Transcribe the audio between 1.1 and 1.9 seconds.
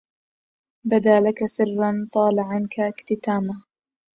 لك سر